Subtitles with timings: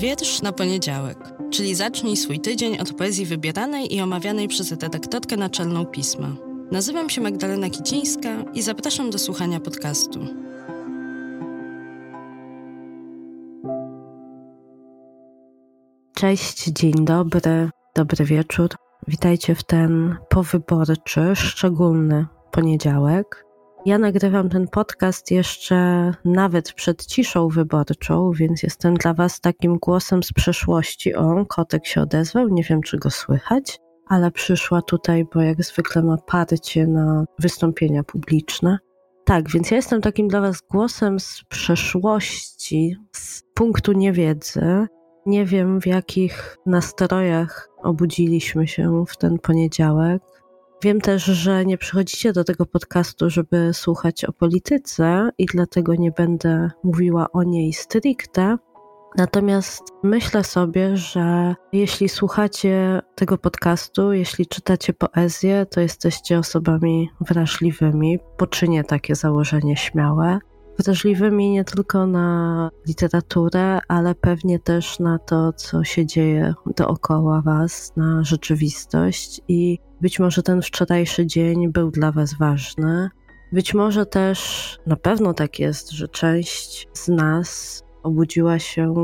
[0.00, 1.18] Wiersz na poniedziałek,
[1.50, 6.28] czyli zacznij swój tydzień od poezji wybieranej i omawianej przez redaktorkę naczelną pisma.
[6.70, 10.20] Nazywam się Magdalena Kicińska i zapraszam do słuchania podcastu.
[16.14, 18.68] Cześć, dzień dobry, dobry wieczór.
[19.08, 23.49] Witajcie w ten powyborczy, szczególny poniedziałek.
[23.86, 30.22] Ja nagrywam ten podcast jeszcze nawet przed ciszą wyborczą, więc jestem dla Was takim głosem
[30.22, 31.14] z przeszłości.
[31.14, 36.02] O, kotek się odezwał, nie wiem czy go słychać, ale przyszła tutaj, bo jak zwykle
[36.02, 38.78] ma parcie na wystąpienia publiczne.
[39.24, 44.86] Tak, więc ja jestem takim dla Was głosem z przeszłości, z punktu niewiedzy.
[45.26, 50.22] Nie wiem, w jakich nastrojach obudziliśmy się w ten poniedziałek.
[50.82, 56.10] Wiem też, że nie przychodzicie do tego podcastu, żeby słuchać o polityce i dlatego nie
[56.10, 58.56] będę mówiła o niej stricte.
[59.16, 68.18] Natomiast myślę sobie, że jeśli słuchacie tego podcastu, jeśli czytacie poezję, to jesteście osobami wrażliwymi.
[68.36, 70.38] Poczynię takie założenie śmiałe.
[70.84, 77.92] Wrażliwymi nie tylko na literaturę, ale pewnie też na to, co się dzieje dookoła Was,
[77.96, 83.10] na rzeczywistość i być może ten wczorajszy dzień był dla Was ważny.
[83.52, 88.94] Być może też, na pewno tak jest, że część z nas obudziła się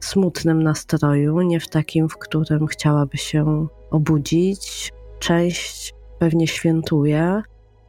[0.00, 4.92] w smutnym nastroju, nie w takim, w którym chciałaby się obudzić.
[5.18, 7.42] Część pewnie świętuje,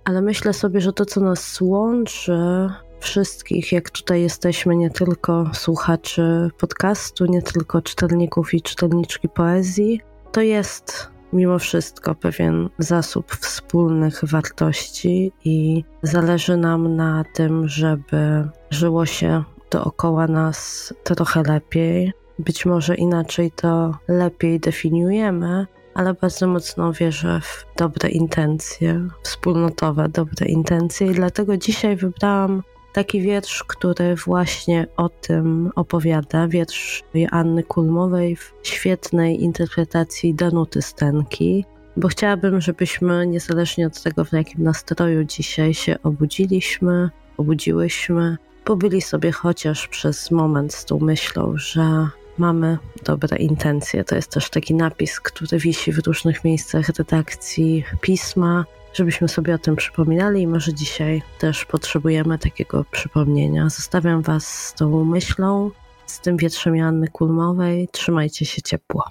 [0.03, 6.49] ale myślę sobie, że to, co nas łączy, wszystkich, jak tutaj jesteśmy, nie tylko słuchaczy
[6.57, 15.31] podcastu, nie tylko czytelników i czytelniczki poezji, to jest mimo wszystko pewien zasób wspólnych wartości
[15.45, 22.13] i zależy nam na tym, żeby żyło się dookoła nas trochę lepiej.
[22.39, 30.47] Być może inaczej to lepiej definiujemy, ale bardzo mocno wierzę w dobre intencje, wspólnotowe dobre
[30.47, 32.63] intencje i dlatego dzisiaj wybrałam
[32.97, 36.47] taki wiersz, który właśnie o tym opowiada.
[36.47, 41.65] Wiersz Joanny Kulmowej w świetnej interpretacji Danuty Stenki,
[41.97, 49.31] bo chciałabym, żebyśmy niezależnie od tego, w jakim nastroju dzisiaj się obudziliśmy, obudziłyśmy, pobyli sobie
[49.31, 52.07] chociaż przez moment z tą myślą, że
[52.37, 54.03] mamy dobre intencje.
[54.03, 58.65] To jest też taki napis, który wisi w różnych miejscach redakcji pisma,
[58.97, 63.69] żebyśmy sobie o tym przypominali i może dzisiaj też potrzebujemy takiego przypomnienia.
[63.69, 65.71] Zostawiam Was z tą myślą,
[66.05, 67.89] z tym wietrzem Janny Kulmowej.
[67.91, 69.03] Trzymajcie się ciepło.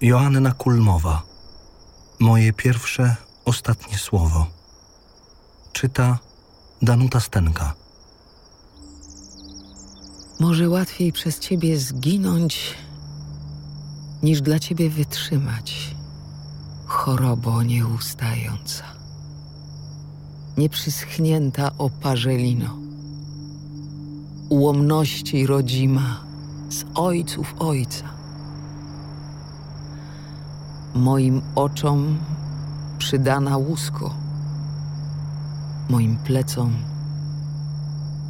[0.00, 1.22] Joanna Kulmowa.
[2.20, 4.46] Moje pierwsze, ostatnie słowo.
[5.72, 6.18] Czyta
[6.82, 7.74] Danuta Stenka.
[10.40, 12.74] Może łatwiej przez ciebie zginąć,
[14.22, 15.94] niż dla ciebie wytrzymać,
[16.86, 18.84] chorobo nieustająca,
[20.56, 22.76] nieprzyschnięta oparzelino,
[24.48, 26.20] ułomności rodzima
[26.68, 28.04] z ojców ojca.
[30.94, 32.18] Moim oczom
[32.98, 34.14] przydana łusko,
[35.88, 36.72] moim plecom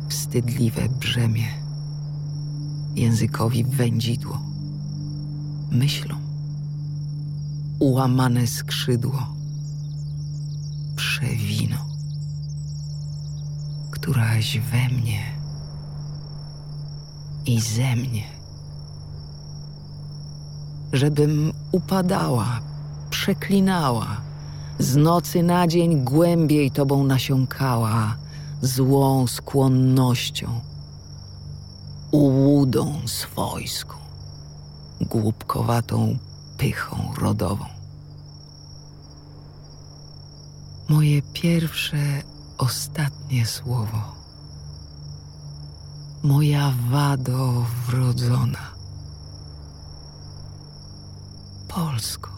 [0.09, 1.49] wstydliwe brzemię,
[2.97, 4.56] językowi wędzidło
[5.71, 6.17] myślą.
[7.79, 9.27] Ułamane skrzydło,
[10.97, 11.77] przewino,
[13.91, 15.23] któraś we mnie
[17.47, 18.23] i ze mnie,
[20.93, 22.61] żebym upadała,
[23.11, 24.21] przeklinała,
[24.79, 28.17] z nocy na dzień głębiej Tobą nasiąkała,
[28.63, 30.61] złą skłonnością,
[32.11, 34.06] ułudą swojską
[35.01, 36.19] głupkowatą
[36.59, 37.65] pychą rodową.
[40.89, 42.23] Moje pierwsze,
[42.59, 44.17] ostatnie słowo.
[46.23, 48.71] Moja wado wrodzona.
[51.69, 52.36] Polsko.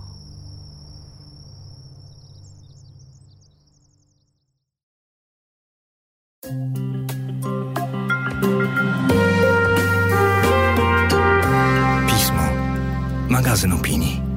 [13.38, 14.27] Magazyn opinii.